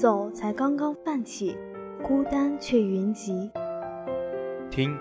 [0.00, 1.58] 前奏才刚刚泛起，
[2.02, 3.50] 孤单却云集。
[4.70, 4.96] 听，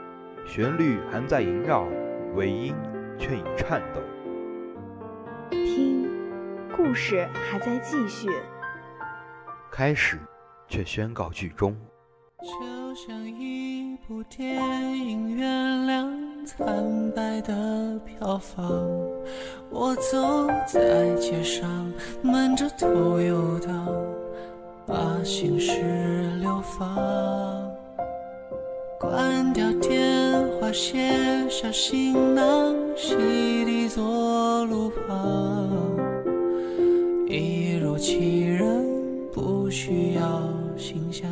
[0.45, 1.87] 旋律还在萦绕，
[2.35, 2.75] 尾音
[3.17, 4.01] 却已颤抖。
[5.51, 6.05] 听，
[6.75, 8.29] 故事还在继续。
[9.71, 10.19] 开始，
[10.67, 11.73] 却宣告剧终。
[12.41, 14.61] 就像一部电
[14.97, 15.47] 影，原
[15.87, 18.69] 谅惨败的票房。
[19.69, 21.89] 我走在街上，
[22.21, 23.87] 闷着头游荡，
[24.89, 25.71] 把心事
[26.41, 26.89] 流放。
[28.99, 30.97] 关掉电话，卸
[31.47, 33.15] 下行囊，席
[33.65, 35.95] 地坐路旁。
[37.27, 38.83] 一如其人，
[39.31, 40.41] 不需要
[40.75, 41.29] 形象。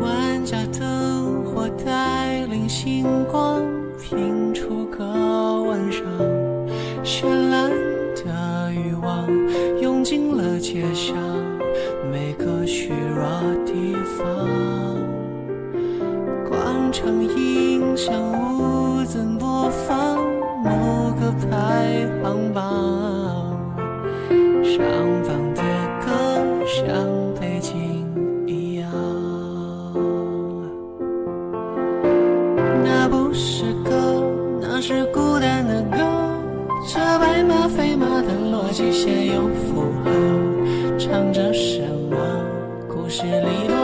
[0.00, 3.62] 万家灯火带领星光，
[4.00, 5.04] 拼出个
[5.64, 6.02] 晚上。
[9.80, 11.16] 用尽了街巷，
[12.10, 13.24] 每个虚弱
[13.64, 14.26] 地方。
[16.48, 20.16] 广场音响兀自播放
[20.62, 23.58] 某个排行榜，
[24.62, 24.84] 上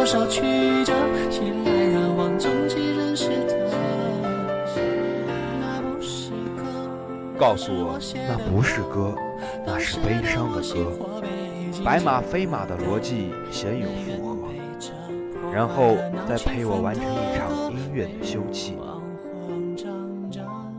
[0.04, 0.42] 多少曲
[0.84, 0.92] 折？
[1.30, 3.70] 熙来攘往，终极认识的。
[5.58, 6.62] 那不是歌，
[7.38, 7.98] 告诉我，
[8.28, 9.16] 那不是歌，
[9.66, 10.92] 那是悲伤的歌。
[11.82, 15.96] 白马飞马的逻辑鲜有符合，然后
[16.28, 18.74] 再陪我完成一场音乐的休憩。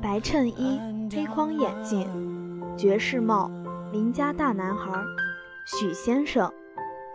[0.04, 0.80] 白衬衣，
[1.12, 2.08] 黑框眼镜，
[2.78, 3.50] 爵士帽，
[3.92, 4.92] 邻家大男孩，
[5.66, 6.54] 许先生，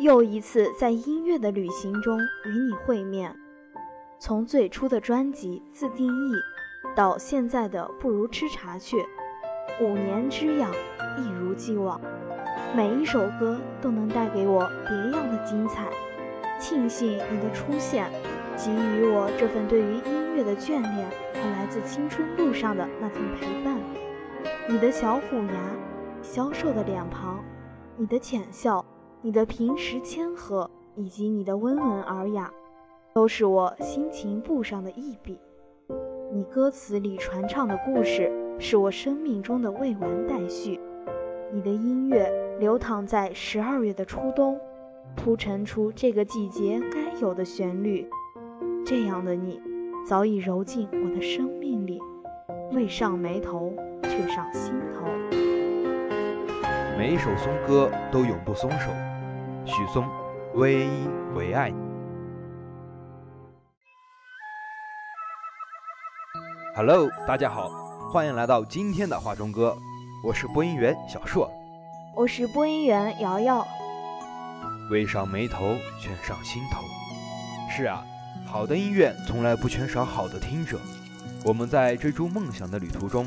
[0.01, 3.37] 又一次在音乐的旅行中与你会面。
[4.19, 6.33] 从最初的专辑自定义，
[6.97, 8.97] 到现在的不如吃茶去，
[9.79, 10.71] 五年之痒，
[11.19, 12.01] 一如既往。
[12.75, 15.87] 每一首歌都能带给我别样的精彩。
[16.59, 18.11] 庆幸你的出现，
[18.57, 23.79] 给予我这份对于音乐的眷恋和来自青春路上的那份陪伴。
[24.67, 25.77] 你的小虎牙，
[26.23, 27.45] 消瘦的脸庞，
[27.99, 28.83] 你的浅笑，
[29.23, 32.51] 你的平实谦和，以及你的温文尔雅，
[33.13, 35.39] 都是我心情簿上的一笔。
[36.33, 40.81] 你歌词里传唱的故事，是我生命中的未完待续。
[41.53, 44.59] 你的音乐流淌在十二月的初冬，
[45.15, 48.09] 铺陈出这个季节该有的旋律。
[48.87, 49.61] 这样的你，
[50.07, 52.01] 早已揉进我的生命里，
[52.73, 53.71] 未上眉头，
[54.05, 55.05] 却上心头。
[56.97, 58.91] 每一首松歌都永不松手。
[59.67, 60.09] 许嵩，
[60.55, 61.77] 唯一唯爱你。
[66.75, 67.69] Hello，大家好，
[68.11, 69.77] 欢迎来到今天的画中歌。
[70.25, 71.51] 我是播音员小硕，
[72.17, 73.67] 我是播音员瑶瑶。
[74.91, 76.83] 未上眉头，却上心头。
[77.71, 78.03] 是啊，
[78.47, 80.79] 好的音乐从来不缺少好的听者。
[81.45, 83.27] 我们在追逐梦想的旅途中，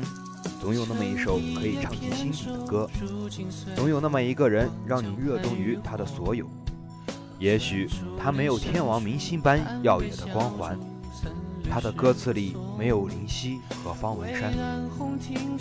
[0.64, 2.88] 总有那么一首可以唱进心底的歌，
[3.76, 6.46] 总有那么一个人让你热衷于他的所有。
[7.38, 7.86] 也许
[8.18, 10.80] 他没有天王明星般耀眼的光环。
[11.70, 14.54] 他的歌词里没有林夕和方文山，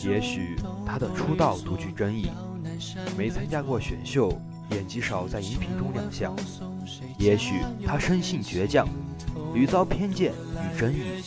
[0.06, 0.56] 也许
[0.86, 2.30] 他的出道独具争议，
[3.18, 4.32] 没参加过选秀，
[4.72, 6.34] 演技少在荧屏中亮相。
[7.18, 7.56] 也许
[7.86, 8.88] 他生性倔强，
[9.54, 11.22] 屡遭偏见与争议。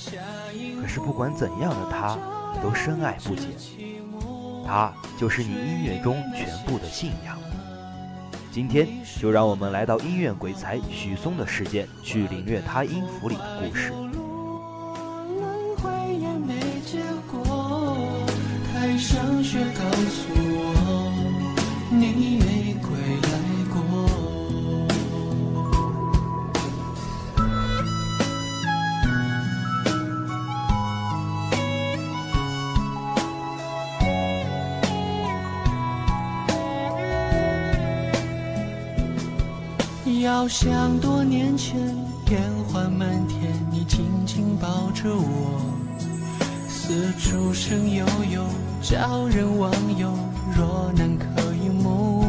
[0.81, 2.19] 可是不管怎样的他，
[2.63, 3.49] 都深爱不减。
[4.67, 7.39] 他就是你音乐中全部的信仰。
[8.51, 8.89] 今天
[9.21, 13.93] 就让我们来到音乐鬼才许嵩的世界，去领略他音符里的故事。
[18.99, 20.46] 上学告诉
[40.27, 41.79] 要像多年前，
[42.33, 45.61] 烟花满天，你紧紧抱着我，
[46.69, 48.43] 四处声悠悠。
[48.83, 50.13] 叫人忘忧，
[50.53, 52.29] 若难可一梦。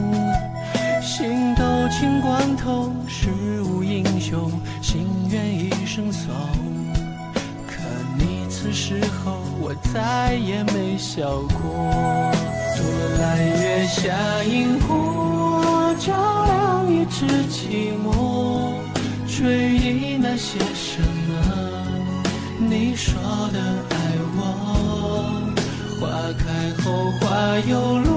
[1.01, 3.31] 心斗清光透，世
[3.63, 6.31] 无英雄，心愿一生送。
[7.65, 7.81] 可
[8.15, 12.33] 你此此时候我再也没笑过。
[12.75, 12.83] 多
[13.17, 16.46] 来月下萤火，照
[17.09, 18.06] 知寂寞，
[19.27, 21.31] 追忆那些什么，
[22.59, 23.13] 你说
[23.54, 23.57] 的
[23.89, 23.94] 爱
[24.36, 24.39] 我。
[26.00, 26.06] 花
[26.38, 26.45] 开
[26.83, 26.86] 后
[27.19, 27.25] 花
[27.68, 28.07] 又落，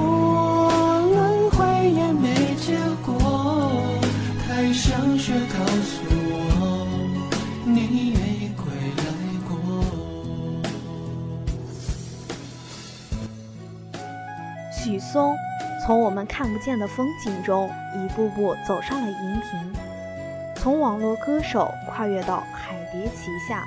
[15.91, 19.73] 从我们看不见的风景中一步步走上了荧屏，
[20.55, 23.65] 从网络歌手跨越到海蝶旗下，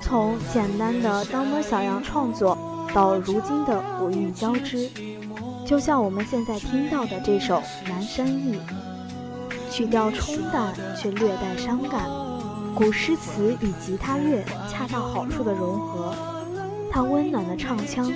[0.00, 2.56] 从简单的当当小样创作
[2.94, 4.88] 到如今的五韵交织，
[5.66, 8.56] 就像我们现在听到的这首《南山忆》，
[9.70, 12.08] 曲调冲淡却略带伤感，
[12.74, 16.14] 古诗词与吉他乐恰到好处的融合，
[16.90, 18.10] 它温暖的唱腔。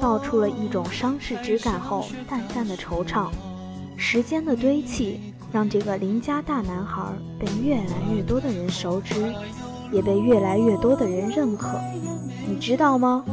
[0.00, 3.28] 道出了一种伤逝之感后淡淡的惆怅。
[3.96, 5.20] 时间的堆砌，
[5.52, 9.32] 让这个邻家大男孩被越来越多的人熟知，
[9.92, 11.78] 也被越来越多的人认可。
[12.48, 13.24] 你知道吗？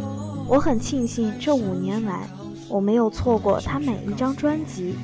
[0.47, 2.27] 我很庆幸这五年来，
[2.69, 4.95] 我没有错过他每一张专辑，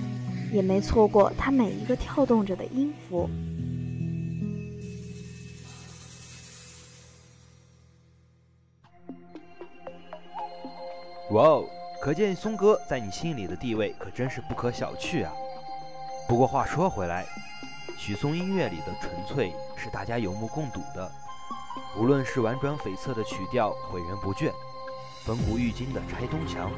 [0.52, 3.30] 也没错过他每一个跳动着的音符。
[11.34, 11.66] 哇哦，
[12.00, 15.34] 可见松哥在你心里的地位可真是不可小觑啊！
[16.28, 17.26] 不过话说回来，
[17.98, 21.12] 许嵩音乐里的纯粹是大家有目共睹的，
[21.98, 24.52] 无论是婉转悱恻的曲调毁人不倦，
[25.26, 26.70] 风骨郁金的拆东墙，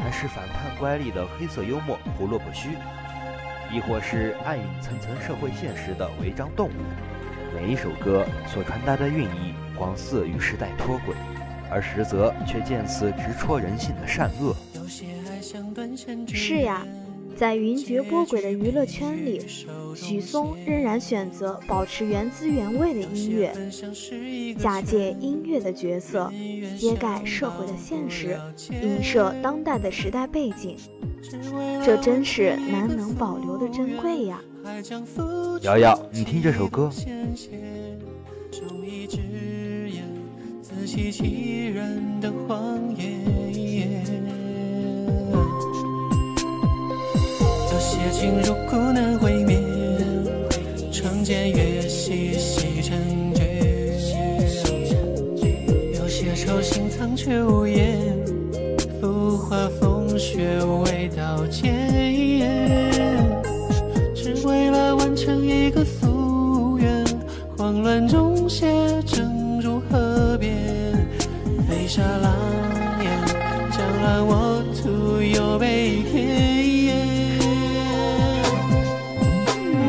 [0.00, 2.70] 还是反叛乖戾的黑色幽默胡萝卜须，
[3.70, 6.82] 亦或是暗影层层社会现实的违章动物，
[7.54, 11.14] 每一首歌所传达的寓意，光似与时代脱轨。
[11.70, 14.54] 而实则却见此直戳人性的善恶。
[16.28, 16.86] 是呀，
[17.36, 19.44] 在云谲波诡的娱乐圈里，
[19.94, 23.52] 许嵩仍然选择保持原汁原味的音乐，
[24.58, 26.32] 假借音乐的角色，
[26.78, 28.38] 揭盖社会的现实，
[28.82, 30.76] 映射当代的时代背景，
[31.84, 34.40] 这真是难能保留的珍贵呀！
[35.62, 36.90] 瑶瑶，你听这首歌。
[40.86, 43.20] 自欺欺人的谎言，
[47.72, 49.60] 有些情如故难会面，
[50.92, 52.96] 长剑月细细成
[53.34, 53.96] 绝。
[55.98, 57.98] 有些愁心藏却无言，
[59.00, 61.90] 浮华风雪未道歉，
[64.14, 67.04] 只为了完成一个夙愿，
[67.56, 68.25] 慌乱中
[71.96, 72.30] 飞沙狼
[73.00, 73.10] 烟，
[73.70, 76.14] 将乱我徒有悲天。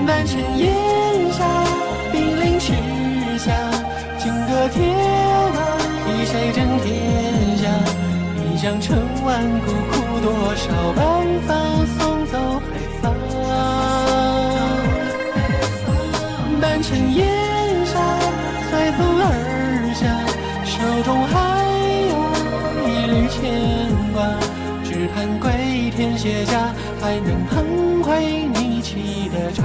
[0.05, 0.71] 满城烟
[1.33, 1.43] 霞，
[2.13, 2.71] 冰凌赤
[3.37, 3.51] 霞，
[4.17, 4.87] 金戈铁
[5.51, 5.59] 马，
[6.07, 6.87] 以谁争天
[7.57, 7.67] 下？
[8.39, 10.63] 一将成万骨，枯多少
[10.95, 11.03] 白
[11.45, 11.51] 发
[11.99, 12.33] 送走
[12.71, 13.03] 黑发。
[16.61, 17.27] 满城烟
[17.85, 17.99] 霞，
[18.69, 19.23] 随风而
[19.93, 20.07] 下，
[20.63, 21.56] 手中还。
[23.47, 24.27] 牵挂，
[24.83, 29.63] 只盼归田卸甲，还能捧回你沏的茶。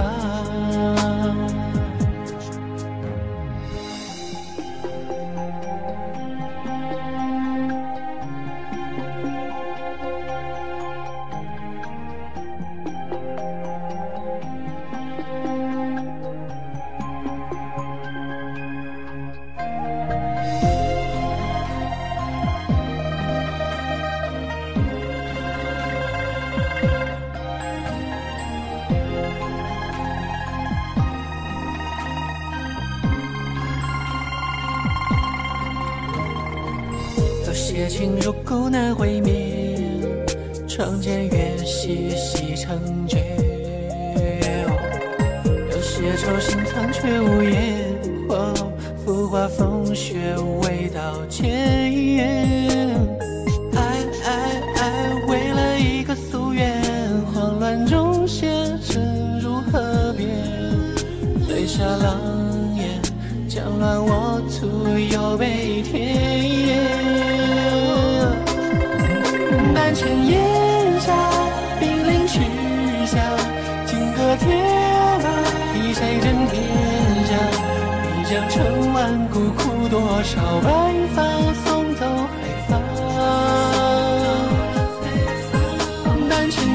[80.23, 82.39] 白送走黑？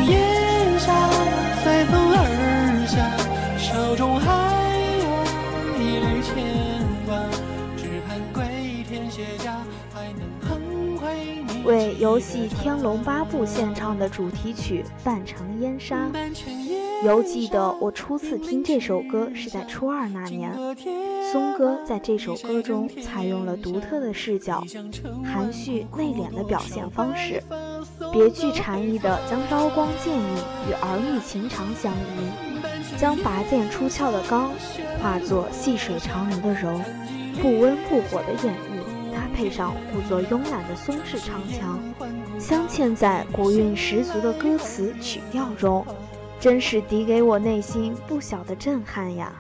[0.08, 0.78] 烟
[1.64, 2.20] 随风而
[2.88, 2.96] 下，
[3.58, 4.28] 手中还
[5.00, 5.06] 有
[5.80, 6.28] 一缕牵
[7.06, 7.10] 挂，
[7.78, 8.44] 只盼归
[9.10, 9.58] 卸甲，
[9.94, 11.06] 还能捧回
[11.48, 11.64] 你。
[11.64, 15.96] 为游戏《天龙八部》献唱的主题曲《半城烟沙》。
[17.04, 20.52] 犹记得我初次听这首歌是在初二那年，
[21.32, 24.64] 松哥在这首歌中采用了独特的视角，
[25.24, 27.42] 含蓄内敛的表现方式，
[28.12, 30.24] 别具禅意的将刀光剑影
[30.68, 34.50] 与儿女情长相依，将拔剑出鞘的刚
[35.00, 36.82] 化作细水长流的柔，
[37.42, 41.80] 不温不火的演绎，搭配上故作慵懒的松式唱腔，
[42.40, 45.86] 镶嵌在古韵十足的歌词曲调中。
[46.40, 49.34] 真是抵给我内心不小的震撼呀！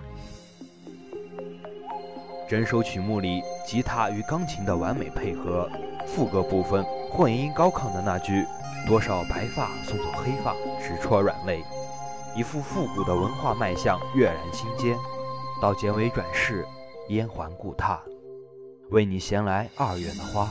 [2.50, 5.70] 整首曲目里，吉他与钢琴的完美配合，
[6.08, 8.46] 副歌部分混音高亢的那句
[8.88, 11.62] “多少白发送走黑发”直戳软肋，
[12.36, 14.98] 一副复古的文化卖相跃然心间。
[15.62, 16.66] 到结尾转世，
[17.10, 18.00] 烟还故榻，
[18.92, 20.48] 为你衔来二月的花，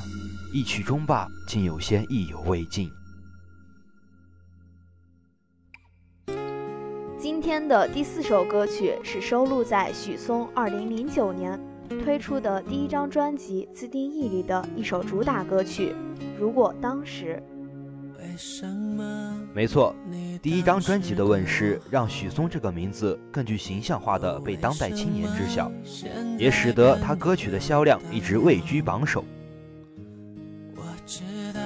[0.53, 2.91] 一曲终罢，竟有些意犹未尽。
[7.47, 11.61] 天的第四首歌曲是收录在许嵩2009年
[12.05, 15.95] 推出的第一张专辑《自定义》里的一首主打歌曲。
[16.37, 17.41] 如果当时，
[19.55, 19.95] 没错，
[20.43, 25.71] 第一张专辑的问世，让许嵩这个名字更具形象化的被当代青年知晓，
[26.37, 29.25] 也使得他歌曲的销量一直位居榜首。
[30.75, 31.23] 我知
[31.55, 31.61] 道，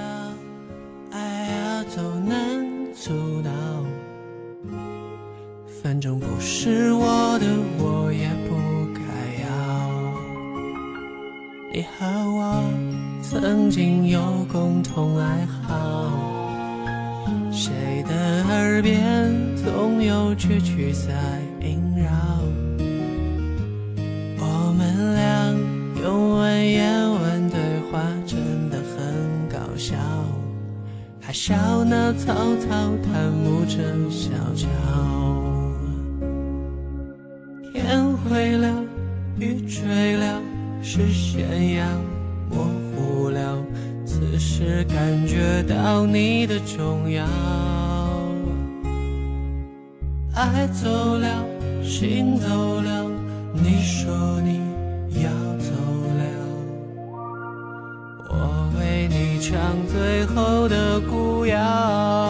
[1.09, 3.11] 爱要走难阻
[3.41, 3.60] 挠。
[5.91, 7.45] 反正不是我的，
[7.77, 8.55] 我也不
[8.93, 9.01] 该
[9.43, 9.49] 要。
[11.73, 12.63] 你和我
[13.21, 16.09] 曾经有共同爱好，
[17.51, 17.73] 谁
[18.07, 21.11] 的耳边总有句句在
[21.59, 22.09] 萦绕。
[24.39, 25.53] 我们俩
[26.01, 27.59] 用文言文对
[27.91, 29.97] 话，真的很搞笑，
[31.19, 32.69] 还笑那曹操
[33.03, 34.69] 贪慕着小乔。
[38.29, 38.67] 灰了，
[39.39, 40.41] 雨坠了，
[40.81, 41.85] 视线要
[42.49, 43.57] 模糊了。
[44.05, 47.25] 此时感觉到你的重要。
[50.33, 51.45] 爱走了，
[51.83, 53.09] 心走了，
[53.53, 54.11] 你说
[54.41, 54.61] 你
[55.21, 55.71] 要走
[56.17, 56.23] 了，
[58.29, 62.20] 我为你唱最后的古谣。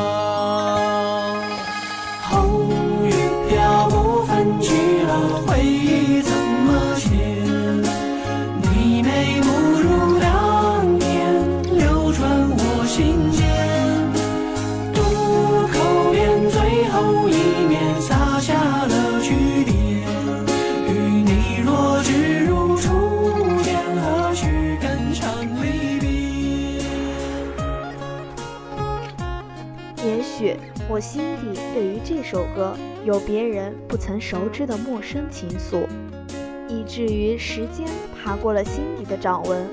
[32.31, 32.73] 首歌
[33.03, 35.85] 有别人不曾熟知的陌生情愫，
[36.69, 37.85] 以至于时间
[38.15, 39.67] 爬过了心底的掌纹，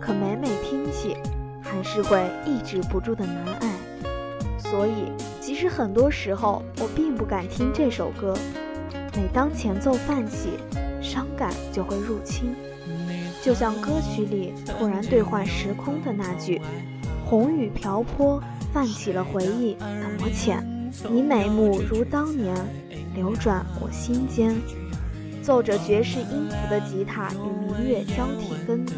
[0.00, 1.16] 可每每听起，
[1.60, 3.72] 还是会抑制不住的难挨。
[4.56, 8.36] 所以，其实很多时候我并不敢听这首歌。
[9.16, 10.50] 每当前奏泛起，
[11.02, 12.54] 伤感就会入侵，
[13.42, 16.62] 就像歌曲里突然兑换时空的那句
[17.26, 18.40] ：“红雨瓢泼。”
[18.72, 20.58] 泛起了回忆怎么浅，
[21.10, 22.54] 你美目如当年，
[23.14, 24.54] 流转我心间。
[25.42, 28.92] 奏着爵士音符的吉他与明月交替更迭，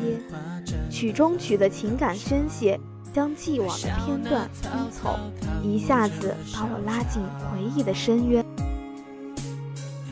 [0.89, 2.79] 曲中曲的情感宣泄，
[3.13, 5.19] 将既往的片段拼凑，
[5.61, 8.45] 一下子把我拉进回忆的深渊。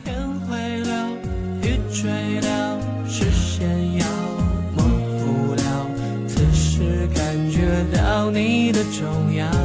[0.03, 1.09] 天灰了，
[2.41, 4.05] 了，视线要
[4.75, 4.83] 模
[5.17, 5.87] 糊了，
[6.27, 9.64] 此时感觉到你的重要。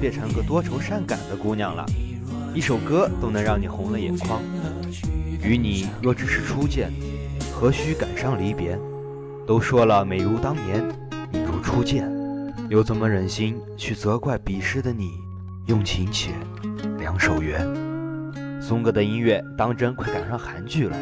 [0.00, 1.84] 变成个多愁善感的姑娘了？
[2.54, 4.40] 一首歌都能让你红了眼眶。
[5.42, 6.92] 与你若只是初见，
[7.52, 8.78] 何须感伤离别？
[9.46, 10.82] 都说了美如当年，
[11.30, 12.10] 你如初见，
[12.68, 15.12] 又怎么忍心去责怪彼时的你
[15.66, 16.32] 用情且
[16.98, 17.66] 两手缘？
[18.60, 20.96] 松哥的音乐当真快赶上韩剧了。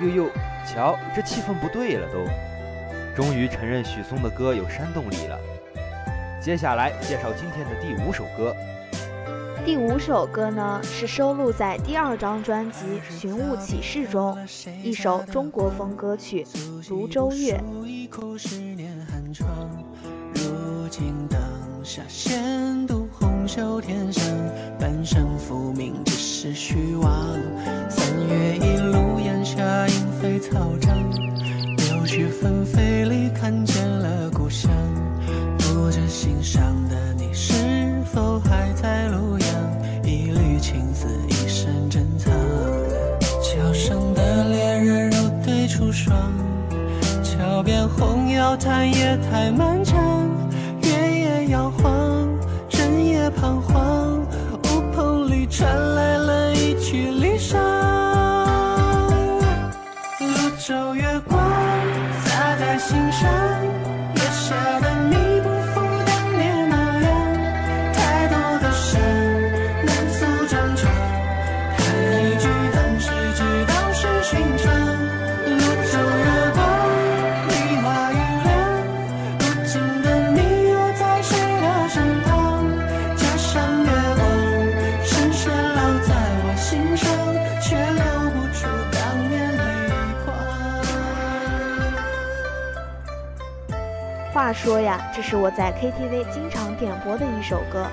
[0.00, 0.30] 呦呦，
[0.66, 2.24] 瞧，这气氛不对了都。
[3.14, 5.38] 终于承认许嵩的歌有煽动力了。
[6.40, 8.56] 接下来介绍今天的第五首歌，
[9.64, 12.78] 第五首歌呢是收录在第二张专辑
[13.20, 14.38] 《寻物启事》中，
[14.82, 16.44] 一首中国风歌曲
[16.82, 17.60] 《泸州月》。
[17.84, 19.46] 一哭十年寒窗，
[20.34, 21.38] 如今灯
[21.84, 22.00] 下
[23.12, 24.24] 红袖添香，
[24.78, 27.12] 半生浮名只是虚妄。
[27.90, 29.19] 三月一路
[29.50, 30.96] 烟霞映飞草长，
[31.76, 34.70] 柳絮纷飞里看见了故乡。
[35.58, 37.54] 不知心上的你是
[38.12, 39.48] 否还在洛阳？
[40.04, 42.32] 一缕青丝，一身珍藏。
[43.42, 46.32] 桥上的恋人如对出霜。
[47.22, 50.28] 桥边红药叹夜太漫长，
[50.82, 52.28] 月夜摇晃，
[52.70, 54.20] 人也彷徨。
[54.64, 57.79] 屋棚里传来了一曲离殇。
[94.62, 97.86] 说呀，这是我在 KTV 经常点播的一首歌。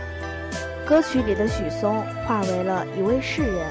[0.86, 3.66] 歌曲里的许嵩化为了一位士人，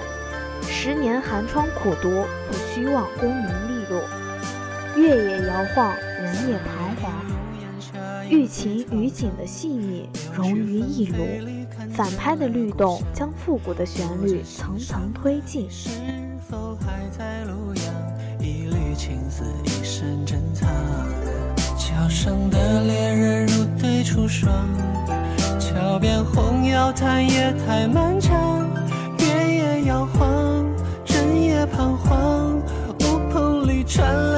[0.63, 2.09] 十年寒窗苦读，
[2.49, 4.01] 不虚妄功名利禄。
[4.99, 7.13] 月也摇晃，人也彷徨。
[8.31, 11.27] 欲情于景的细腻融于一炉，
[11.93, 15.71] 反拍的律动将复古的旋律层层推进。
[15.71, 15.91] 是
[16.49, 18.41] 否还在洛阳？
[18.41, 19.76] 一缕青丝，一。
[22.27, 24.53] 上的恋人如对出霜，
[25.61, 28.69] 桥边红药叹夜太漫长。
[29.21, 30.67] 月也摇晃，
[31.05, 32.61] 人也彷徨。
[33.03, 34.36] 屋棚里传来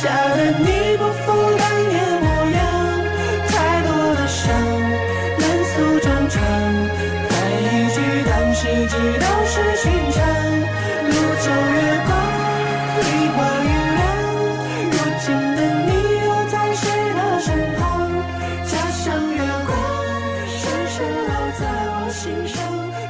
[0.00, 2.58] 下的你不复当年模样。
[3.48, 4.48] 太多的伤
[5.38, 6.40] 难诉衷肠，
[7.28, 10.18] 叹一句当时知道是寻常。
[11.04, 11.12] 泸
[11.44, 12.10] 州月光，
[12.96, 14.02] 梨花雨凉，
[14.90, 15.90] 如今的你
[16.24, 16.82] 又在谁
[17.12, 17.80] 的身旁？
[18.64, 19.36] 家乡月
[19.66, 19.70] 光
[20.48, 20.58] 深
[20.88, 20.96] 深
[21.28, 22.56] 烙在我心上，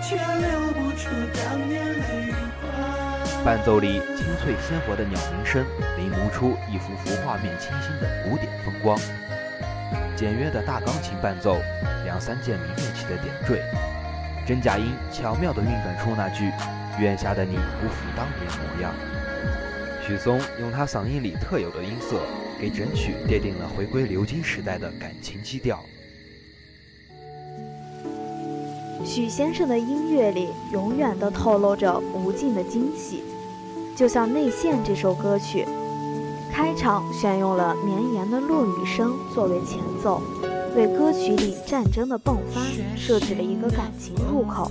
[0.02, 1.00] 却流不出
[1.38, 3.44] 当年泪光。
[3.44, 4.02] 伴奏里
[4.50, 5.64] 最鲜活的鸟鸣声，
[5.96, 8.98] 临摹出一幅幅画面清新的古典风光。
[10.16, 11.56] 简约的大钢琴伴奏，
[12.04, 13.62] 两三件明面器的点缀，
[14.44, 16.50] 真假音巧妙地运转出那句
[16.98, 18.92] “月下的你不负当年模样”。
[20.04, 22.20] 许嵩用他嗓音里特有的音色，
[22.60, 25.78] 给整曲奠定了回归流金时代的感情基调。
[29.04, 33.22] 许先生的音乐里，永远都透露着无尽的惊喜。
[34.00, 35.66] 就像《内线》这首歌曲，
[36.50, 40.22] 开场选用了绵延的落雨声作为前奏，
[40.74, 42.62] 为歌曲里战争的迸发
[42.96, 44.70] 设置了一个感情入口。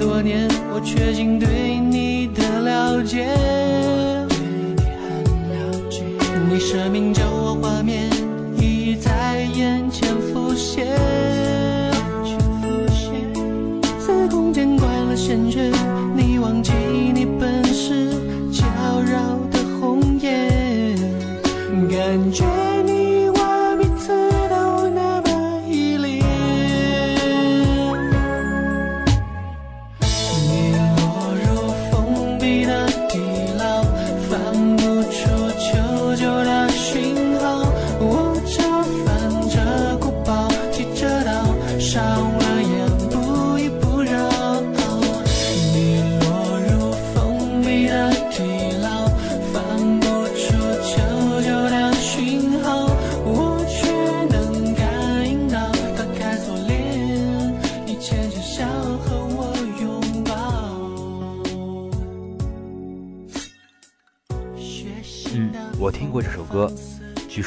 [0.00, 3.28] 多年，我确信对你的了解，
[6.50, 7.09] 你生命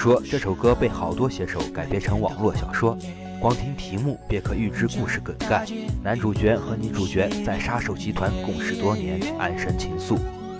[0.03, 2.97] 说这首歌被好多写手改编成网络小说，
[3.39, 5.65] 光听题目便可预知故事梗概。
[6.03, 10.17] 男主角和女主角在杀手集团共事多年，暗生情愫，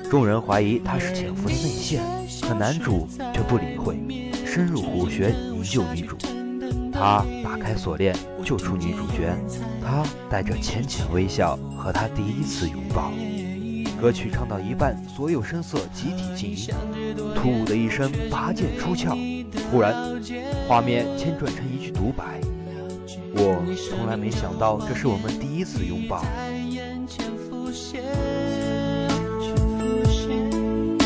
[0.09, 2.01] 众人怀疑他是潜伏的内线，
[2.41, 3.99] 可男主却不理会，
[4.45, 6.15] 深入虎穴营救女主。
[6.93, 9.35] 他打开锁链救出女主角，
[9.83, 13.11] 他带着浅浅微笑和她第一次拥抱。
[14.01, 19.15] 歌曲唱到一半，所有声色集体静音，突兀的一声拔剑出鞘，
[19.73, 19.91] 忽然，
[20.67, 22.39] 画面牵转成一句独白
[23.33, 23.59] ：“我
[23.89, 26.23] 从来没想到这是我们第一次拥抱。”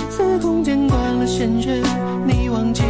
[0.09, 1.81] 在空间关了线圈，
[2.27, 2.83] 你忘记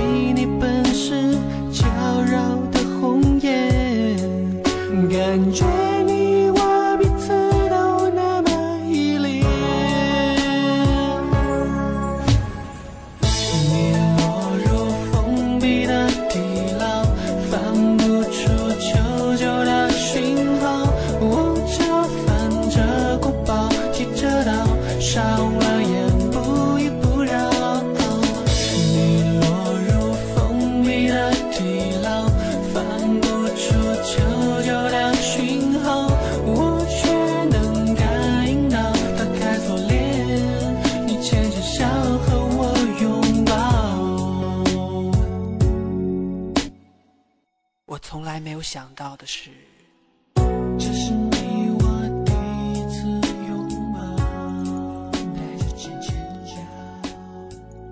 [48.62, 49.50] 想到的是，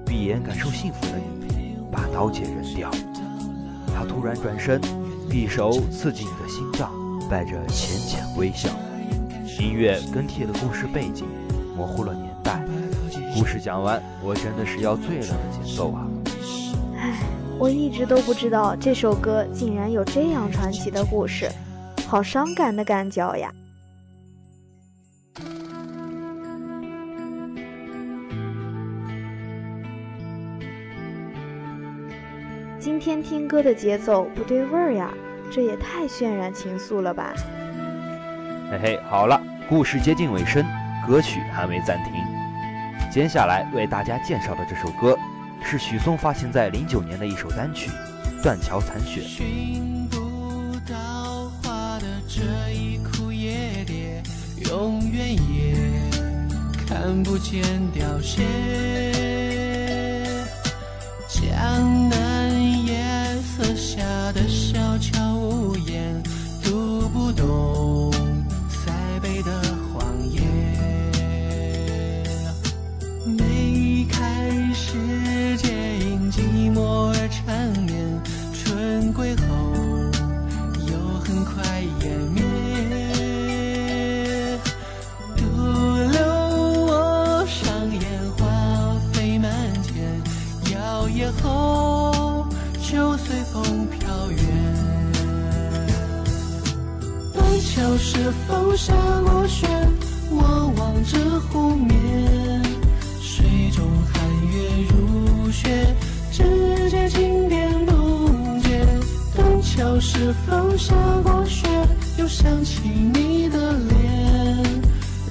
[0.06, 2.90] 闭眼感受幸福的你，把刀剑扔掉。
[3.94, 4.82] 他突然转身，
[5.30, 6.92] 匕首刺进你的心脏，
[7.30, 8.70] 带着浅浅微笑。
[9.60, 11.26] 音乐跟贴的故事背景，
[11.76, 12.62] 模糊了年代。
[13.34, 16.08] 故事讲完，我真的是要醉了的节奏啊！
[17.66, 21.50] 我一直都不知道这首歌竟然有这样传奇的故事，
[22.08, 23.52] 好伤感的感觉呀！
[32.80, 35.12] 今天听歌的节奏不对味儿呀，
[35.52, 37.34] 这也太渲染情愫了吧！
[38.70, 40.64] 嘿嘿，好了，故事接近尾声，
[41.08, 42.14] 歌曲还没暂停，
[43.12, 45.18] 接下来为大家介绍的这首歌。
[45.68, 47.90] 是许嵩发行在零九年的一首单曲
[48.44, 49.22] 断桥残雪。
[49.22, 50.20] 寻不
[50.88, 52.06] 到花的
[53.04, 54.22] 枯叶蝶
[54.70, 55.76] 永远也
[56.86, 58.44] 看不见凋谢
[61.28, 63.04] 江南夜
[63.42, 66.22] 色下的小桥屋檐
[66.64, 67.85] 读不懂。
[112.46, 114.82] 想起你的脸。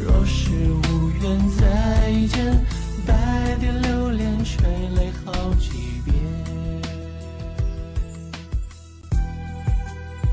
[0.05, 2.53] 若是无缘再见，
[3.07, 6.17] 白蝶流连垂泪好几遍。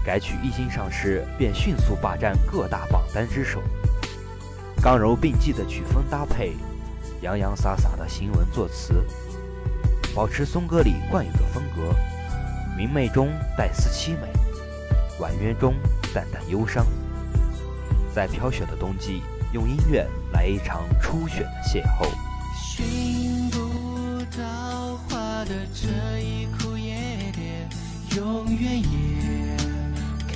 [0.04, 3.62] 该曲一经上市，便迅速霸占各大榜单之首。
[4.82, 6.54] 刚柔并济的曲风搭配，
[7.22, 9.06] 洋洋洒洒的行文作词，
[10.16, 11.96] 保持松歌里惯有的风格，
[12.76, 14.28] 明媚中带丝凄美，
[15.20, 15.76] 婉约中
[16.14, 16.86] 淡淡忧伤。
[18.14, 19.22] 在飘雪的冬季，
[19.54, 22.08] 用音乐来一场初雪的邂逅。
[22.62, 23.58] 寻不
[24.38, 26.96] 到花的这一枯叶
[27.34, 27.68] 蝶，
[28.18, 29.58] 永远也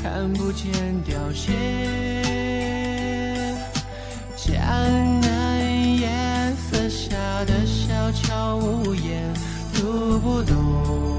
[0.02, 0.72] 看不见
[1.04, 1.52] 凋谢。
[4.38, 4.56] 江
[5.22, 6.08] 南夜
[6.56, 9.34] 色下的小桥屋檐，
[9.74, 11.15] 读不懂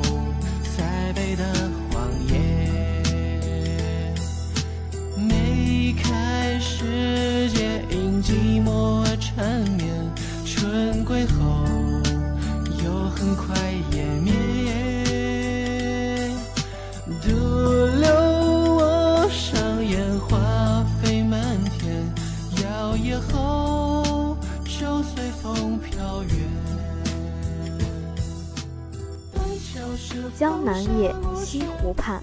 [30.38, 32.22] 江南夜，西湖畔，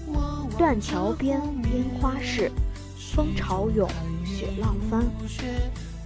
[0.56, 1.40] 断桥边，
[1.72, 2.48] 烟花市，
[2.96, 3.88] 风潮涌，
[4.24, 5.04] 雪浪翻。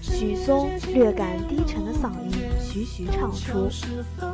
[0.00, 3.68] 许嵩略感低沉的嗓音徐徐唱出，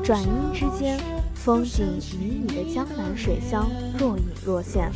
[0.04, 1.00] 转音之间，
[1.34, 4.88] 风景旖旎的江南水乡若隐若现。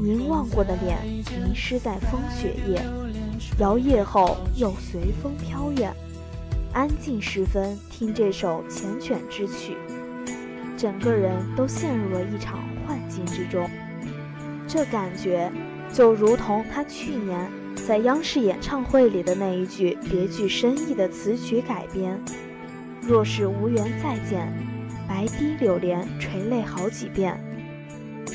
[0.00, 2.84] 凝望过的脸迷失在风雪夜，
[3.60, 5.94] 摇曳后又随风飘远。
[6.72, 9.76] 安静时分，听这首缱绻之曲，
[10.82, 13.70] 整个人都陷入了一场幻境之中。
[14.66, 15.48] 这感觉
[15.92, 17.48] 就如同他去年
[17.86, 22.20] 在央视演唱会里的那一句别具深意的词曲改编
[23.00, 24.52] ：“若是无缘再见，
[25.08, 27.36] 白堤柳连垂泪好几遍；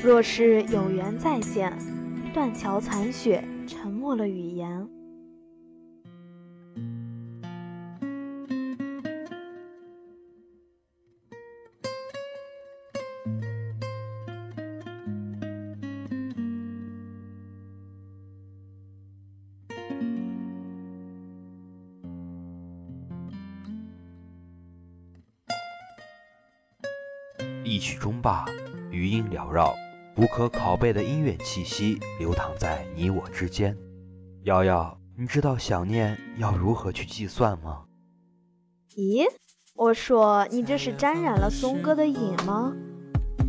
[0.01, 1.77] 若是有缘再见，
[2.33, 4.87] 断桥残雪沉默了语言。”
[28.07, 28.45] 中罢，
[28.89, 29.75] 余音缭绕，
[30.15, 33.75] 无可拷贝的音乐气息流淌在你我之间。
[34.43, 37.83] 瑶瑶，你知道想念要如何去计算吗？
[38.95, 39.25] 咦，
[39.75, 42.73] 我说你这是沾染了松哥的瘾吗？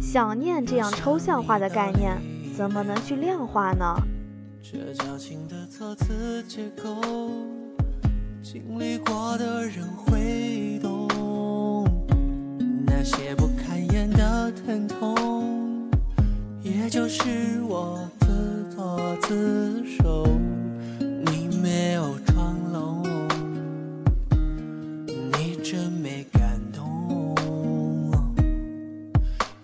[0.01, 2.21] 想念这样抽象化的概念，
[2.57, 3.94] 怎么能去量化呢？
[4.61, 7.01] 这矫情的措辞结构，
[8.42, 11.07] 经历过的人会懂。
[12.85, 13.77] 那些不堪言
[14.52, 15.90] 疼痛，
[16.62, 20.26] 也就是我自作自受。
[20.98, 23.02] 你没有装聋，
[25.32, 27.34] 你真没感动。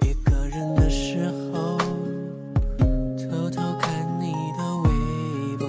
[0.03, 1.79] 一个人的时候。
[3.17, 4.89] 偷偷看你的微
[5.59, 5.67] 博，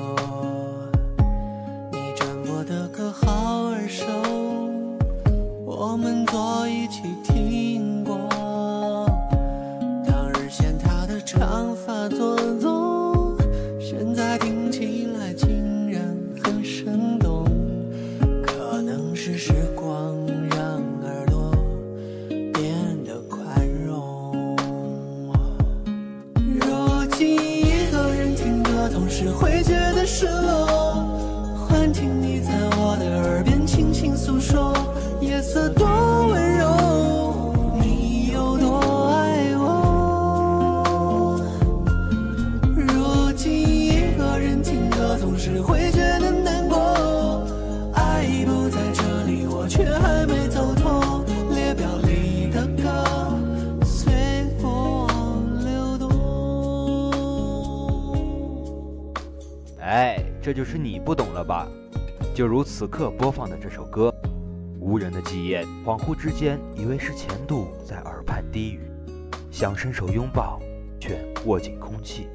[1.92, 4.06] 你转播的歌好耳熟，
[5.66, 7.35] 我们坐一起听
[60.56, 61.68] 就是你不懂了吧？
[62.34, 64.10] 就如此刻播放的这首歌，
[64.80, 68.80] 无人的记忆，恍惚之间以为是前度在耳畔低语，
[69.52, 70.58] 想伸手拥抱，
[70.98, 72.30] 却握紧空气。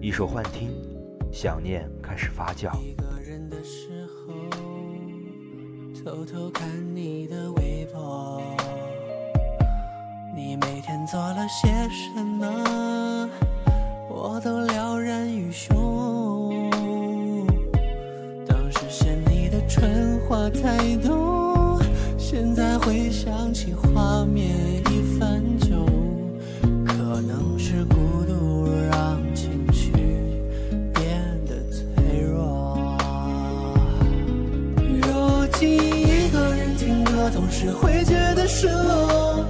[0.00, 0.70] 一首幻听，
[1.30, 2.74] 想念开始发酵。
[2.80, 4.32] 一个人的时候，
[6.02, 8.42] 偷偷看你的微博，
[10.34, 13.28] 你每天做了些什么，
[14.08, 16.19] 我都了然于胸。
[18.90, 21.80] 当时嫌你的春话太多，
[22.18, 24.48] 现在回想起画面
[24.90, 25.86] 已泛旧，
[26.84, 27.94] 可能是孤
[28.26, 29.92] 独让情绪
[30.92, 32.98] 变得脆弱。
[34.76, 39.46] 如今一个人听歌，总是会觉得失落。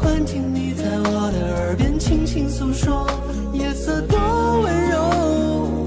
[0.00, 3.06] 幻听你在我的耳边轻轻诉说，
[3.52, 4.18] 夜色多
[4.62, 5.81] 温柔，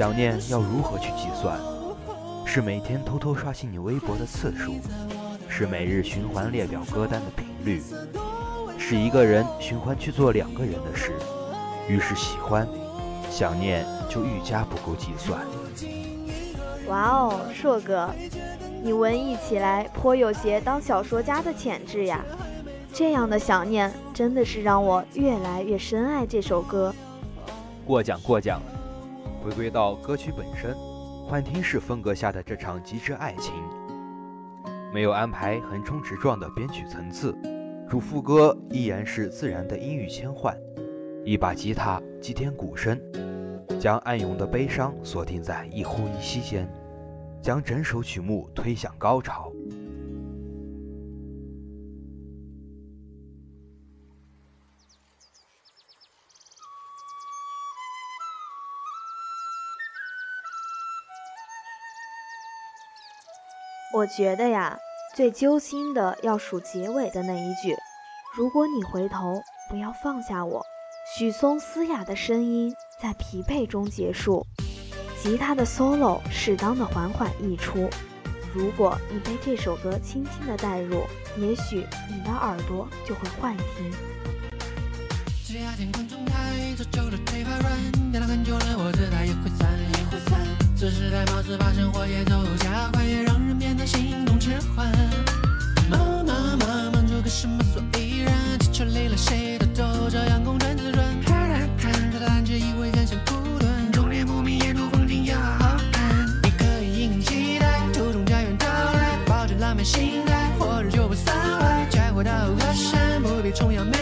[0.00, 1.60] 想念要如何去计算？
[2.46, 4.76] 是每天偷偷刷新你微博的次数，
[5.46, 7.82] 是每日循环列表歌单的频率，
[8.78, 11.12] 是一个人循环去做两个人的事。
[11.86, 12.66] 于是喜欢，
[13.30, 15.38] 想念就愈加不够计算。
[16.88, 18.08] 哇哦，硕哥，
[18.82, 22.24] 你文艺起来颇有些当小说家的潜质呀！
[22.90, 26.90] 这样的想念真的是让我越来越深爱这首歌。
[27.86, 28.62] 过奖过奖。
[29.42, 30.76] 回归到歌曲本身，
[31.26, 33.54] 幻听式风格下的这场极致爱情，
[34.92, 37.34] 没有安排横冲直撞的编曲层次，
[37.88, 40.54] 主副歌依然是自然的音域切换，
[41.24, 43.00] 一把吉他几天鼓声，
[43.80, 46.70] 将暗涌的悲伤锁定在一呼一吸间，
[47.40, 49.50] 将整首曲目推向高潮。
[63.92, 64.78] 我觉得呀，
[65.16, 67.74] 最揪心的要数结尾的那一句
[68.36, 70.64] ：“如果你回头，不要放下我。”
[71.18, 72.72] 许嵩嘶哑的声音
[73.02, 74.46] 在疲惫中结束，
[75.20, 77.90] 吉他的 solo 适当的缓缓溢出。
[78.54, 81.02] 如果你被这首歌轻轻的带入，
[81.36, 83.92] 也许你的耳朵就会幻听。
[85.44, 89.68] 只要天空中太早就的腿发软，掉了很久了，我姿态也会散，
[90.10, 90.40] 也会散。
[90.76, 94.90] 这时代貌似把生活节奏加快，也让人变得行动迟缓。
[95.88, 98.34] 忙忙忙忙出个什么所以然？
[98.58, 101.04] 地球累了，谁的都这样公转自转。
[101.24, 106.26] 看看看，这单只以为人生苦短，终点不明沿途风景要好好看。
[106.42, 111.86] 你可以殷期待，途中家园到来，保持浪漫心态，或者就不散坏。
[111.90, 113.96] 摘回到河山，不必崇洋媚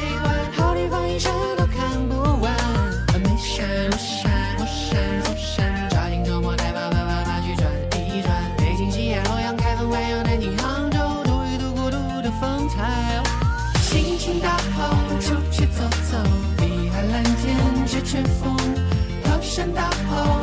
[19.58, 20.37] 真大好，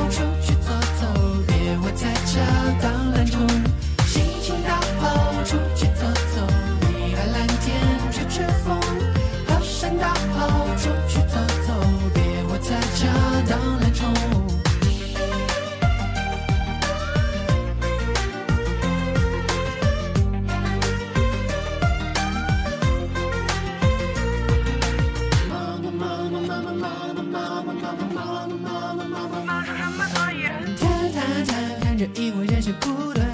[31.97, 33.24] 着一回人生苦短，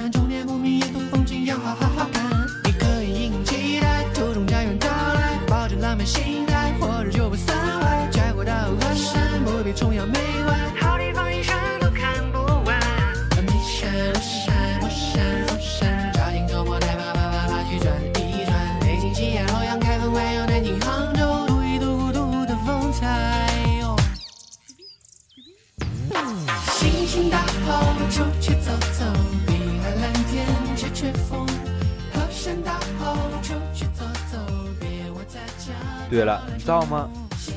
[36.11, 37.09] 对了，你知道吗？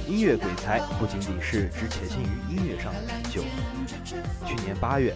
[0.06, 3.42] 音乐鬼才不仅仅是只潜心于音乐上的成就。
[4.46, 5.12] 去年八月，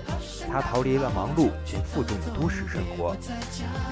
[0.51, 3.17] 他逃离了忙碌且负重的都市生活，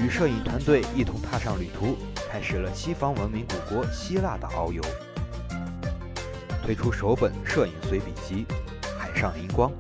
[0.03, 1.97] 与摄影团队一同踏上旅途，
[2.29, 4.83] 开始了西方文明古国希腊的遨游。
[6.65, 8.45] 推出首本摄影随笔集
[8.99, 9.71] 《海上灵光》。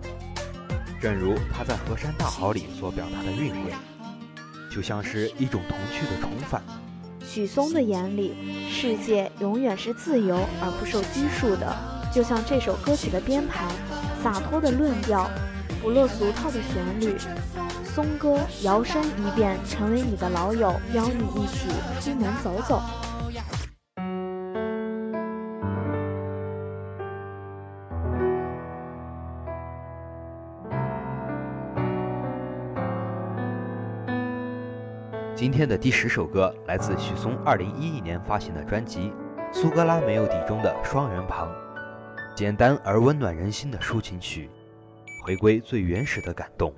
[1.02, 3.72] 正如他在《河山大好》里所表达的韵味，
[4.70, 6.62] 就像是一种童趣的重返。
[7.36, 8.34] 许嵩的眼里，
[8.70, 11.76] 世界永远是自由而不受拘束的，
[12.10, 13.66] 就像这首歌曲的编排，
[14.22, 15.30] 洒脱的论调，
[15.82, 17.14] 不落俗套的旋律。
[17.84, 21.68] 嵩哥摇身一变成为你的老友，邀你一起
[22.00, 22.80] 出门走走。
[35.36, 39.12] 今天的第十首歌来自许嵩二零一一年发行的专辑
[39.52, 41.46] 《苏格拉没有底》中的《双人旁》，
[42.34, 44.48] 简单而温暖人心的抒情曲，
[45.26, 46.72] 回归最原始的感动。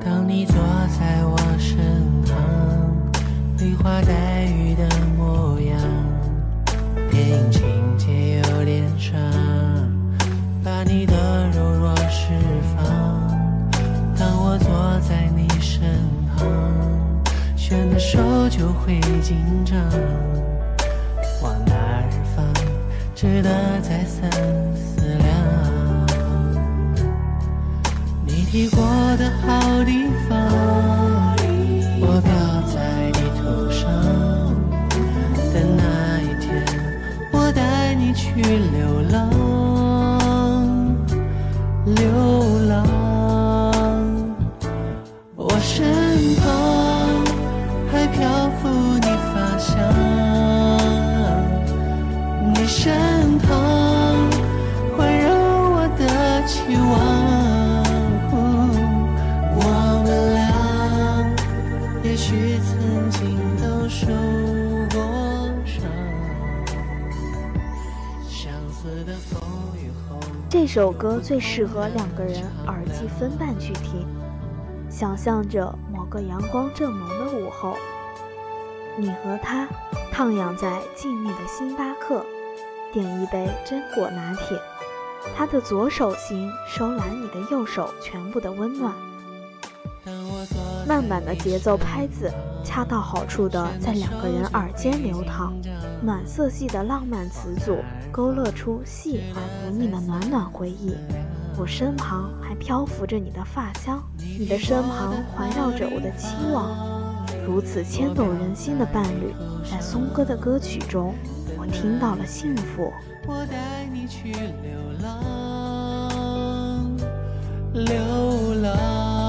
[0.00, 0.54] 当你坐
[0.86, 1.76] 在我身
[2.22, 3.12] 旁，
[3.58, 5.80] 梨花带雨的模样，
[7.10, 9.20] 电影情节有点长，
[10.62, 12.30] 把你的柔弱释
[12.76, 12.86] 放。
[14.16, 16.15] 当我坐在你身。
[17.68, 19.76] 牵的手就会紧张，
[21.42, 22.46] 往哪儿放，
[23.12, 23.50] 值得
[23.80, 24.30] 再三
[24.72, 25.26] 思量。
[28.24, 28.78] 你提过
[29.16, 30.38] 的好地方，
[32.00, 32.30] 我标
[32.72, 33.90] 在地图上。
[35.52, 35.82] 等那
[36.22, 36.64] 一天，
[37.32, 38.40] 我带你去
[38.70, 39.28] 流浪，
[41.84, 42.04] 流
[42.68, 42.86] 浪，
[70.66, 74.04] 这首歌最适合两个人耳机分半去听，
[74.90, 77.76] 想象着某个阳光正浓的午后。
[78.96, 79.68] 你和他
[80.12, 82.26] 徜徉在静谧的星巴克，
[82.92, 84.60] 点一杯榛果拿铁。
[85.36, 88.92] 他的左手心收揽你的右手全部的温暖。
[90.86, 92.32] 慢慢的节奏拍子，
[92.64, 95.52] 恰到好处的在两个人耳间流淌。
[96.02, 97.78] 暖色系的浪漫词组，
[98.12, 100.94] 勾勒出细而不腻的暖暖回忆。
[101.58, 104.02] 我身旁还漂浮着你的发香，
[104.38, 106.76] 你的身旁环绕着我的期望。
[107.46, 109.34] 如此牵动人心的伴侣，
[109.68, 111.14] 在松哥的歌曲中，
[111.58, 112.92] 我听到了幸福。
[113.26, 116.96] 我带你去流浪，
[117.72, 119.25] 流浪。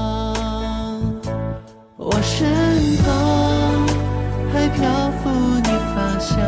[2.00, 2.48] 我身
[3.02, 3.08] 旁
[4.52, 6.38] 还漂浮你发香，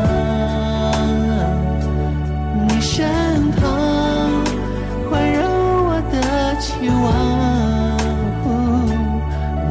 [2.68, 3.60] 你身旁
[5.10, 6.16] 环绕我的
[6.60, 7.04] 期望。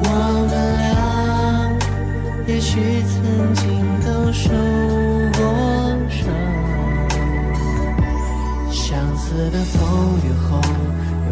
[0.04, 0.08] 我
[0.50, 0.86] 们俩
[2.46, 3.16] 也许曾
[3.56, 3.64] 经
[4.06, 4.52] 都受
[5.38, 5.42] 过
[6.10, 6.20] 伤，
[8.70, 9.80] 相似的风
[10.26, 10.60] 雨后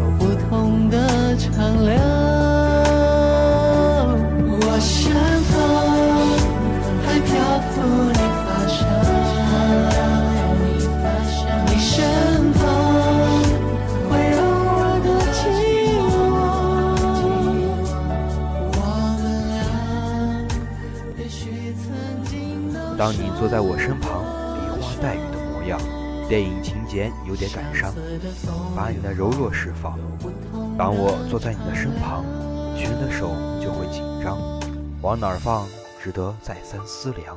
[0.18, 0.96] 不同的
[1.36, 2.07] 敞亮。
[22.98, 24.24] 当你坐在我身旁，
[24.56, 25.78] 梨花带雨的模样，
[26.28, 27.94] 电影情节有点感伤，
[28.74, 29.96] 把你的柔弱释放。
[30.76, 32.24] 当我坐在你的身旁，
[32.76, 33.28] 牵的手
[33.62, 34.36] 就会紧张，
[35.00, 35.64] 往哪儿放，
[36.02, 37.36] 值得再三思量。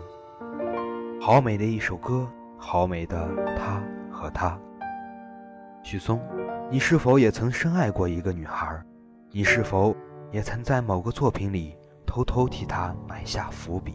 [1.21, 3.79] 好美的一首歌，好美的他
[4.11, 4.57] 和她。
[5.83, 6.19] 许嵩，
[6.71, 8.81] 你是否也曾深爱过一个女孩？
[9.29, 9.95] 你是否
[10.31, 13.93] 也曾在某个作品里偷偷替她埋下伏笔？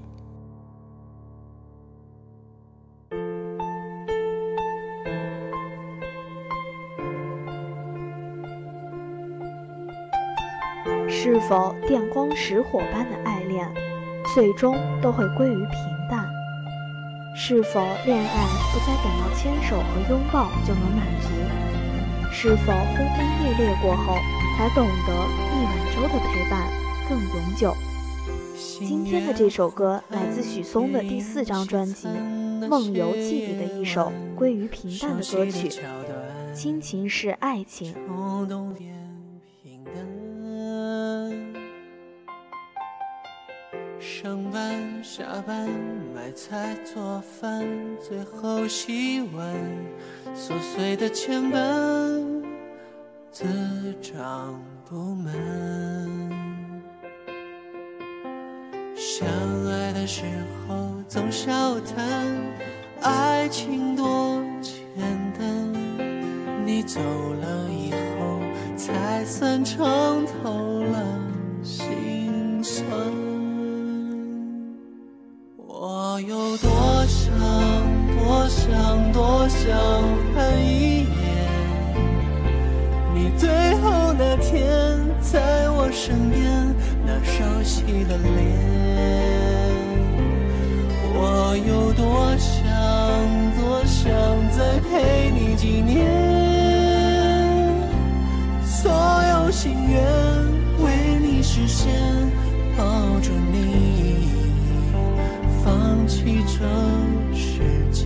[11.27, 13.68] 是否电光石火般的爱恋，
[14.33, 15.70] 最终都会归于平
[16.09, 16.24] 淡？
[17.35, 22.31] 是否恋爱不再感到牵手和拥抱就能满足？
[22.31, 24.14] 是否轰轰烈烈过后，
[24.57, 25.12] 才懂得
[25.51, 26.70] 一碗粥的陪伴
[27.09, 27.74] 更永久？
[28.79, 32.07] 今天的这首歌来自许嵩的第四张专辑
[32.68, 35.83] 《梦游记》里的一首归于平淡的歌曲，
[36.55, 37.93] 亲情是爱情。
[44.23, 44.73] 上班
[45.05, 45.69] 下班
[46.14, 47.62] 买菜做饭，
[48.01, 49.55] 最后洗碗，
[50.35, 52.43] 琐碎的牵绊，
[53.31, 53.45] 自
[54.01, 54.14] 找
[54.89, 55.35] 不满。
[58.95, 59.29] 相
[59.67, 60.25] 爱的时
[60.67, 62.35] 候总笑谈
[63.03, 64.75] 爱情多简
[65.39, 68.41] 单，你走了以后
[68.79, 70.25] 才算尝
[76.17, 77.29] 我有多想，
[78.17, 79.69] 多想，多想
[80.35, 81.07] 看一眼
[83.14, 83.51] 你最
[83.83, 88.33] 后那天在我身边那熟悉的脸。
[91.12, 92.64] 我有多想，
[93.61, 94.09] 多想
[94.51, 96.01] 再陪你几年，
[98.64, 98.91] 所
[99.35, 100.03] 有心愿
[100.83, 101.93] 为你实现，
[102.75, 103.66] 抱住你，
[106.27, 108.05] 放弃这世界。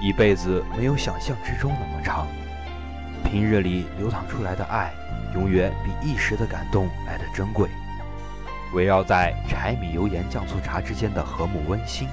[0.00, 2.28] 一辈子没有想象之中那么长，
[3.24, 4.92] 平日里流淌出来的爱。
[5.34, 7.66] 永远比一时的感动来的珍贵。
[8.74, 12.06] 围绕在柴米油盐酱醋茶之间的和睦温馨，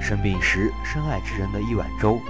[0.00, 2.20] 生病时深爱之人的一碗粥，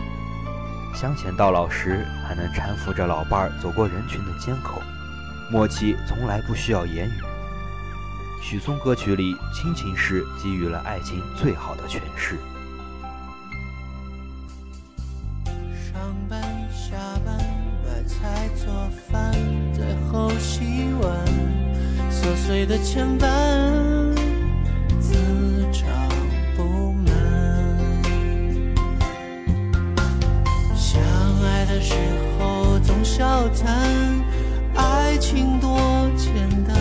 [0.94, 4.82] 乡前到老时还能搀扶着老伴儿走过人群的街口，
[5.50, 7.12] 默契从来不需要言语。
[8.42, 12.36] 许嵩歌曲里亲情事给予了爱情最好的诠释。
[15.46, 16.40] 上班
[16.70, 17.38] 下班
[17.84, 18.72] 买菜做
[19.10, 19.32] 饭。
[19.74, 21.26] 最后洗碗，
[22.10, 24.14] 琐碎的牵绊，
[25.00, 25.14] 自
[25.72, 25.84] 找
[26.56, 27.12] 不满。
[30.76, 31.02] 相
[31.42, 31.94] 爱的时
[32.38, 33.90] 候总笑谈
[34.74, 35.78] 爱情多
[36.16, 36.32] 简
[36.66, 36.74] 单，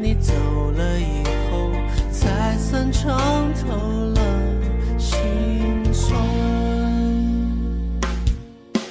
[0.00, 0.32] 你走
[0.72, 1.70] 了以后
[2.10, 3.76] 才算尝透
[4.14, 4.20] 了
[4.98, 5.12] 心
[5.92, 6.18] 酸。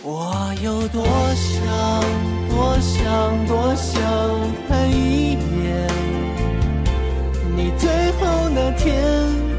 [0.04, 2.34] 我有多想。
[2.56, 4.00] 多想多想
[4.68, 5.89] 看一眼
[7.56, 7.89] 你最
[8.20, 8.94] 后那天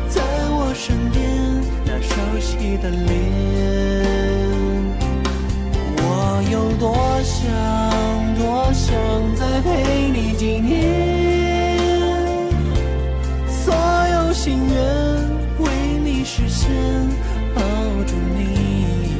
[0.09, 1.21] 在我身边
[1.85, 4.24] 那熟悉的脸。
[6.51, 7.43] 有多想
[8.37, 8.95] 多想
[9.35, 10.73] 再陪你几年，
[13.49, 14.77] 所有心愿
[15.59, 15.65] 为
[16.05, 16.71] 你实现，
[17.55, 17.63] 抱
[18.07, 19.17] 住你，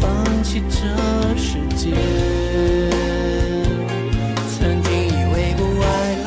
[0.00, 0.76] 放弃这
[1.36, 1.94] 世界。
[4.58, 5.86] 曾经以为不爱
[6.24, 6.26] 了，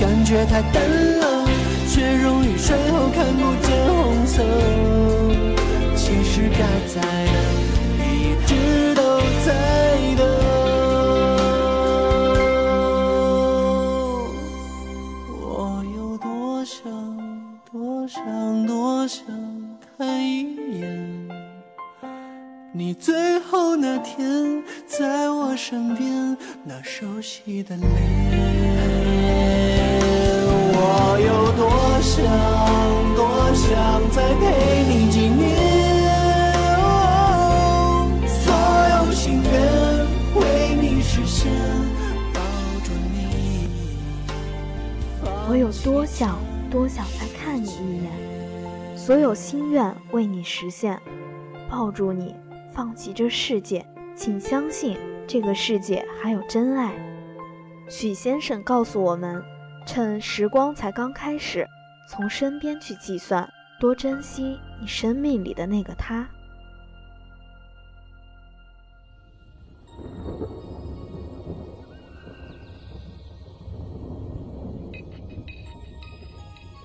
[0.00, 0.82] 感觉太淡
[1.20, 1.46] 了，
[1.88, 4.42] 却容易睡后看不见红色。
[5.96, 6.58] 其实该
[6.92, 7.38] 在的，
[9.44, 9.50] 在
[10.16, 10.22] 的。
[15.40, 16.82] 我有多想，
[17.70, 19.24] 多想，多想
[19.98, 21.28] 看一眼
[22.72, 27.88] 你最后那天在我身边那熟悉的脸。
[30.76, 31.70] 我有多
[32.00, 32.24] 想，
[33.14, 33.22] 多
[33.54, 33.70] 想
[34.10, 34.42] 再陪
[34.88, 35.08] 你
[45.46, 46.38] 我有多想，
[46.70, 50.98] 多想再看你一眼，所有心愿为你实现，
[51.68, 52.34] 抱住你，
[52.72, 53.84] 放弃这世界。
[54.16, 56.94] 请相信，这个世界还有真爱。
[57.88, 59.42] 许先生告诉我们。
[59.86, 61.68] 趁时光才刚开始，
[62.08, 63.46] 从身边去计算，
[63.78, 66.26] 多珍惜你生命里的那个他。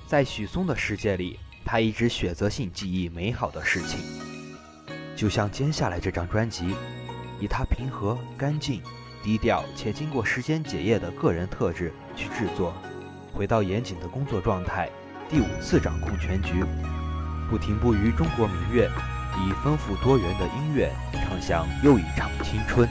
[0.09, 3.99] 在许嵩的世界里，他一直选择性记忆美好的事情，
[5.15, 6.73] 就像接下来这张专辑，
[7.39, 8.81] 以他平和、干净、
[9.21, 12.73] 低调且经过时间检验的个人特质去制作。
[13.31, 14.89] 回到严谨的工作状态，
[15.29, 16.65] 第五次掌控全局，
[17.47, 18.89] 不停步于中国民乐，
[19.37, 22.89] 以丰富多元的音乐唱响又一场青春。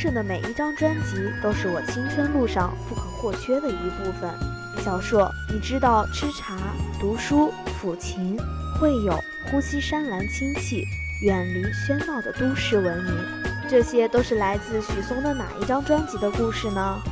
[0.00, 4.30] 生的每一张专辑都是我青春路上不可或缺的一部分。
[4.82, 6.56] 小硕，你知道吃茶、
[6.98, 8.38] 读书、抚琴、
[8.78, 9.14] 会友、
[9.50, 10.86] 呼吸山岚清气，
[11.20, 13.14] 远离喧闹的都市文明，
[13.68, 17.02] 这些都是来自许嵩的哪一张专辑的故事呢？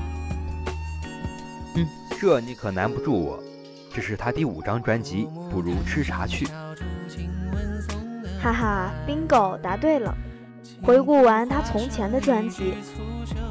[1.74, 1.86] 嗯，
[2.18, 3.38] 这你可难不住我。
[3.92, 6.46] 这是他第五张专辑《不如吃茶去》。
[8.42, 10.16] 哈哈，bingo，答对了。
[10.82, 12.74] 回顾完他从前的专辑。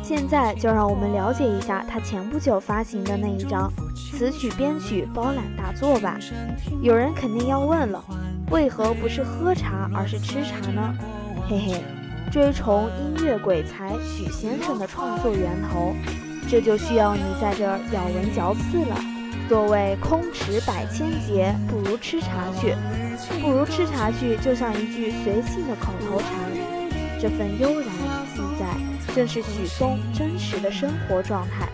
[0.01, 6.17] 现在就让我们了解一下他前不久发行的那一张词曲编曲包揽大作吧。
[6.81, 8.03] 有人肯定要问了，
[8.49, 10.95] 为何不是喝茶而是吃茶呢？
[11.49, 11.83] 嘿嘿，
[12.31, 15.93] 追崇音乐鬼才许先生的创作源头，
[16.49, 18.97] 这就需要你在这儿咬文嚼字了。
[19.49, 22.27] 所谓空持百千劫，不如吃茶
[22.59, 22.75] 去。
[23.41, 26.29] 不如吃茶去，就像一句随性的口头禅，
[27.19, 27.89] 这份悠然
[28.33, 28.97] 自在。
[29.17, 31.67] 正是许嵩真实的生活状态。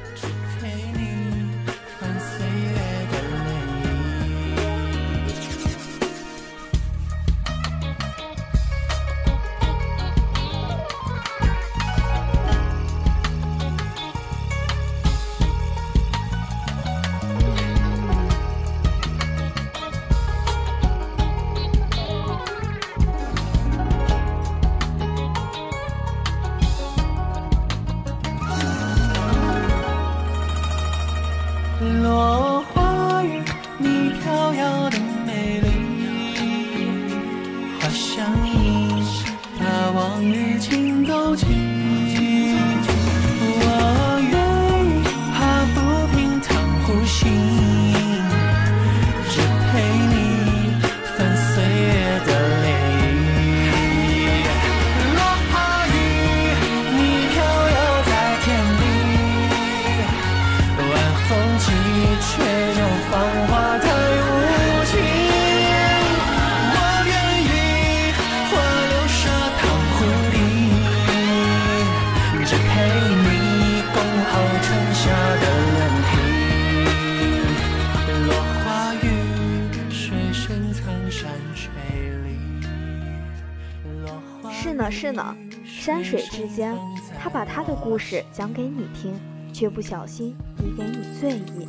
[86.55, 86.77] 间，
[87.19, 89.19] 他把他的故事讲给你听，
[89.51, 91.67] 却不小心递给你醉意。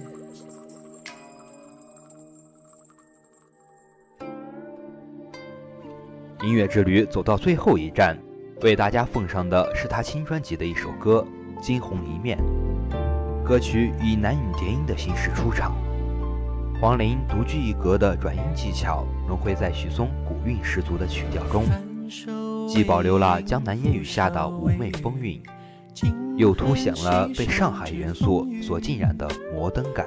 [6.42, 8.18] 音乐之旅走到最后一站，
[8.60, 11.26] 为大家奉上的是他新专辑的一首歌
[11.60, 12.38] 《惊鸿一面》。
[13.44, 15.74] 歌曲以男女叠音的形式出场，
[16.80, 21.64] 黄龄独具一格的转音技巧融汇在许嵩古韵十足的曲调中。
[22.66, 25.40] 既保留了江南烟雨下的妩媚风韵，
[26.36, 30.06] 又凸显了被上海元素所浸染的摩登感。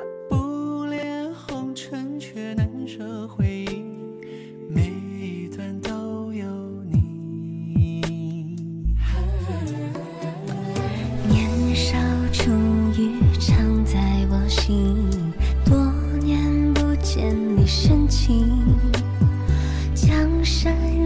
[11.29, 11.97] 年少
[12.33, 12.51] 初
[12.97, 13.99] 遇，藏在
[14.29, 15.09] 我心，
[15.63, 15.75] 多
[16.19, 18.49] 年不见你深情，
[19.93, 20.96] 江山。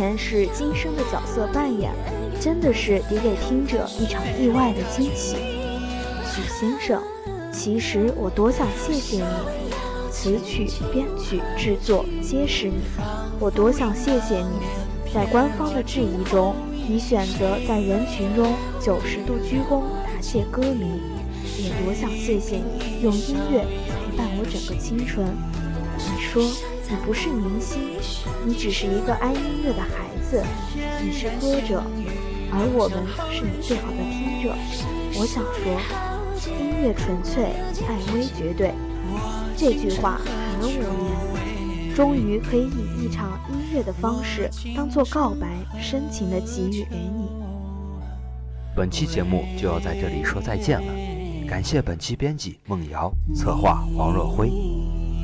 [0.00, 1.92] 前世今生的角色扮演，
[2.40, 5.36] 真的是抵给听者一场意外的惊喜。
[6.24, 7.02] 许先生，
[7.52, 12.76] 其实我多想谢谢你，词曲、编曲、制作皆是你，
[13.38, 16.54] 我多想谢谢你，在官方的质疑中，
[16.88, 21.02] 你选择在人群中九十度鞠躬答谢歌迷，
[21.58, 25.26] 也多想谢谢你用音乐陪伴我整个青春。
[25.98, 26.42] 你说
[26.90, 27.80] 你不是明星，
[28.44, 30.42] 你只是一个爱音乐的孩子，
[31.00, 31.80] 你是歌者，
[32.50, 34.52] 而我们是你最好的听者。
[35.16, 35.78] 我想说，
[36.58, 37.54] 音乐纯粹，
[37.86, 38.74] 爱微绝对。
[39.56, 40.20] 这句话
[40.60, 41.36] 很无
[41.86, 45.46] 言，终于可以以一场音乐的方式当做告白，
[45.80, 47.30] 深情的给予给你。
[48.74, 50.92] 本期节目就要在这里说再见了，
[51.48, 54.50] 感谢本期编辑孟瑶，策划王若辉。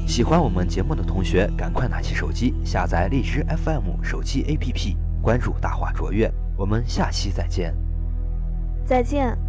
[0.07, 6.33] 喜欢我们节目的同学，赶快拿起手机下载荔枝 FM 手机 APP，关注大话卓越。
[6.57, 7.75] 我们下期再见。
[8.87, 9.46] 再见。